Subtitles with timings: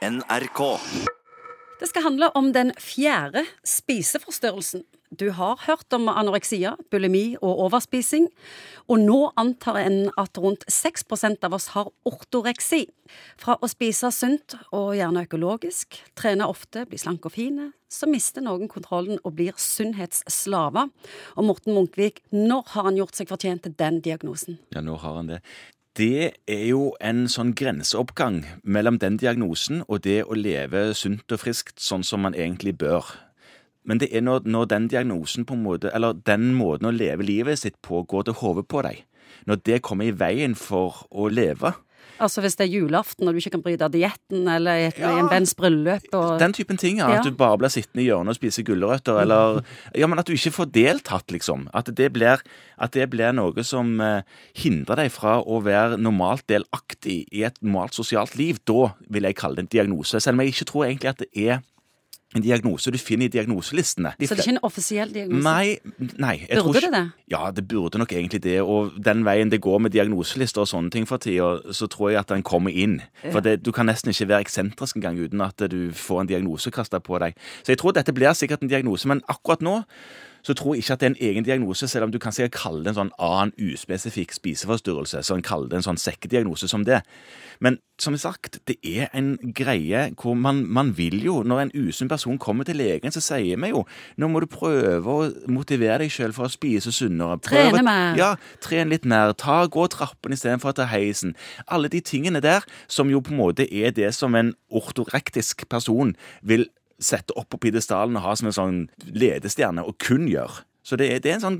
[0.00, 0.60] NRK.
[1.80, 4.86] Det skal handle om den fjerde spiseforstyrrelsen.
[5.10, 8.28] Du har hørt om anoreksia, bulimi og overspising,
[8.88, 12.86] og nå antar en at rundt 6% av oss har ortoreksi.
[13.36, 18.46] Fra å spise sunt og gjerne økologisk, trene ofte, bli slank og fine, så mister
[18.46, 20.88] noen kontrollen og blir sunnhetsslaver.
[21.36, 24.62] Og Morten Munkvik, når har han gjort seg fortjent til den diagnosen?
[24.72, 25.42] Ja, nå har han det.
[25.98, 31.42] Det er jo en sånn grenseoppgang mellom den diagnosen og det å leve sunt og
[31.42, 33.08] friskt sånn som man egentlig bør.
[33.82, 37.26] Men det er når, når den diagnosen på en måte, eller den måten å leve
[37.26, 39.02] livet sitt på går til hodet på deg.
[39.50, 41.72] Når det kommer i veien for å leve.
[42.20, 45.12] Altså hvis det er julaften og du ikke kan bryte dietten, eller i Ja.
[45.18, 47.08] en venns bryllup og Den typen ting, ja.
[47.18, 49.62] At du bare blir sittende i hjørnet og spise gulrøtter, eller
[49.96, 51.68] Ja, men at du ikke får deltatt, liksom.
[51.74, 52.40] At det blir,
[52.78, 54.22] at det blir noe som eh,
[54.54, 58.58] hindrer deg fra å være normalt delaktig i et normalt sosialt liv.
[58.66, 60.20] Da vil jeg kalle det en diagnose.
[60.20, 61.60] Selv om jeg ikke tror egentlig at det er
[62.34, 64.12] en diagnose du finner i diagnoselistene.
[64.18, 65.42] De Så det er ikke en offisiell diagnose?
[65.42, 65.78] Nei,
[66.18, 66.46] nei.
[66.46, 67.12] Burde ikke- det det?
[67.30, 68.60] Ja, det burde nok egentlig det.
[68.62, 72.20] Og den veien det går med diagnoselister og sånne ting for tida, så tror jeg
[72.20, 73.02] at den kommer inn.
[73.32, 76.70] For det, du kan nesten ikke være eksentrisk engang uten at du får en diagnose
[76.70, 77.34] kasta på deg.
[77.64, 79.84] Så jeg tror dette blir sikkert en diagnose, men akkurat nå
[80.42, 82.56] så tror jeg ikke at det er en egen diagnose, selv om du kan sikkert
[82.58, 85.22] kalle det en sånn annen uspesifikk spiseforstyrrelse.
[85.26, 87.02] Så en kaller det en sånn sekkediagnose som det.
[87.60, 92.08] Men som sagt, det er en greie hvor man, man vil jo Når en usunn
[92.08, 93.84] person kommer til legen, så sier vi jo
[94.16, 97.38] nå må du prøve å motivere deg sjøl for å spise sunnere.
[97.44, 98.16] Prøve, Trene mer.
[98.18, 98.30] Ja,
[98.64, 99.34] tren litt mer.
[99.36, 101.34] Ta, Gå trappen istedenfor å ta heisen.
[101.68, 106.14] Alle de tingene der som jo på en måte er det som en ortorektisk person
[106.42, 106.68] vil
[107.00, 110.62] sette opp på pidestallen og ha som en sånn ledestjerne, og kun gjør.
[110.82, 111.58] Så det er, det er en sånn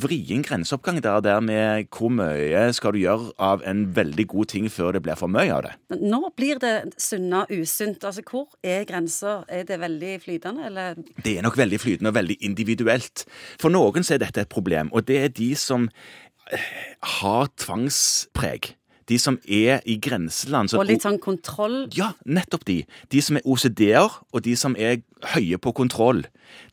[0.00, 4.70] vrien grenseoppgang der, der med hvor mye skal du gjøre av en veldig god ting
[4.70, 5.72] før det blir for mye av det.
[5.98, 8.06] Nå blir det sunna usunt.
[8.06, 9.40] Altså, hvor er grensa?
[9.50, 13.26] Er det veldig flytende, eller Det er nok veldig flytende og veldig individuelt.
[13.60, 15.90] For noen så er dette et problem, og det er de som
[16.54, 16.70] eh,
[17.18, 18.76] har tvangspreg.
[19.10, 20.70] De som er i grenseland.
[20.70, 21.88] så- Og litt sånn kontroll?
[21.96, 22.84] Ja, nettopp de.
[23.10, 25.02] De som er OCD-er, og de som er
[25.34, 26.24] høye på kontroll,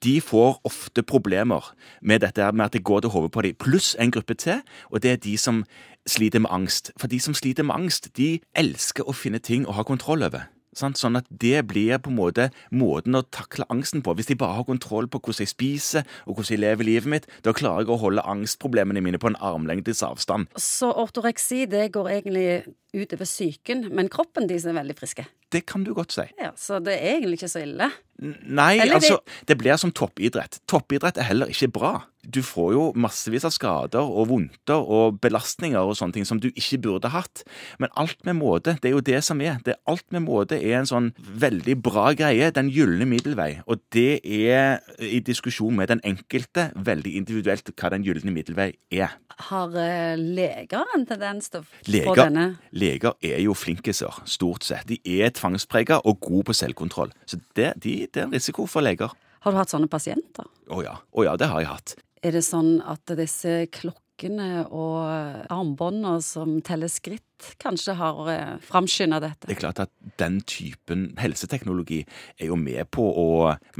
[0.00, 3.54] de får ofte problemer med dette med at det går til hodet på dem.
[3.54, 5.64] Pluss en gruppe til, og det er de som
[6.08, 6.90] sliter med angst.
[6.98, 10.48] For de som sliter med angst, de elsker å finne ting å ha kontroll over.
[10.74, 10.96] Sant?
[10.96, 14.14] Sånn at det blir på en måte måten å takle angsten på.
[14.16, 17.26] Hvis de bare har kontroll på hvordan jeg spiser og hvordan jeg lever livet mitt,
[17.44, 20.48] da klarer jeg å holde angstproblemene mine på en armlengdes avstand.
[20.56, 22.46] Så ortoreksi det går egentlig
[22.92, 25.26] utover psyken, men kroppen deres er veldig friske.
[25.52, 26.24] Det kan du godt si.
[26.40, 27.90] Ja, Så det er egentlig ikke så ille.
[28.22, 30.60] Nei, Eller det- altså, det blir som toppidrett.
[30.66, 32.04] Toppidrett er heller ikke bra.
[32.22, 36.48] Du får jo massevis av skader og vondter og belastninger og sånne ting som du
[36.52, 37.42] ikke burde hatt.
[37.82, 39.58] Men alt med måte, det er jo det som er.
[39.66, 42.52] Det Alt med måte er en sånn veldig bra greie.
[42.54, 43.64] Den gylne middelvei.
[43.66, 49.16] Og det er i diskusjon med den enkelte veldig individuelt hva den gylne middelvei er.
[49.48, 52.46] Har eh, leger en tendens til å få denne?
[52.70, 54.86] leger er jo flinkiser, stort sett.
[54.86, 57.10] De er tvangsprega og gode på selvkontroll.
[57.26, 59.10] Så det, de, det er en risiko for leger.
[59.42, 60.46] Har du hatt sånne pasienter?
[60.70, 60.94] Å ja.
[61.02, 61.96] Å ja, det har jeg hatt.
[62.22, 67.24] Er det sånn at disse klokkene og armbåndene som teller skritt,
[67.58, 69.48] kanskje har eh, framskynda dette?
[69.48, 69.90] Det er klart at
[70.20, 72.04] den typen helseteknologi
[72.38, 73.26] er jo med på å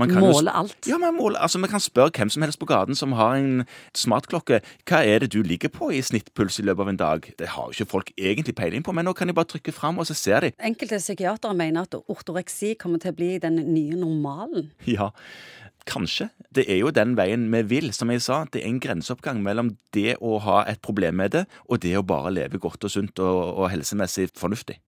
[0.01, 0.75] man kan jo- Måle alt?
[0.91, 3.63] Ja, man måler, altså, man kan spørre hvem som helst på gaten som har en
[3.95, 4.59] smartklokke,
[4.91, 7.31] hva er det du ligger på i snittpuls i løpet av en dag?
[7.39, 10.03] Det har jo ikke folk egentlig peiling på, men nå kan de bare trykke fram,
[10.03, 10.53] og så ser de.
[10.59, 14.73] Enkelte psykiatere mener at ortoreksi kommer til å bli den nye normalen.
[14.91, 15.13] Ja,
[15.89, 16.29] kanskje.
[16.55, 17.93] Det er jo den veien vi vil.
[17.97, 21.45] Som jeg sa, det er en grenseoppgang mellom det å ha et problem med det,
[21.69, 24.79] og det å bare leve godt og sunt og, og helsemessig fornuftig.